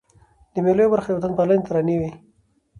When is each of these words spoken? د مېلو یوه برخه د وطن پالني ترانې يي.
د 0.53 0.55
مېلو 0.65 0.81
یوه 0.83 0.91
برخه 0.93 1.09
د 1.11 1.15
وطن 1.17 1.31
پالني 1.37 1.63
ترانې 1.67 1.95
يي. 2.01 2.09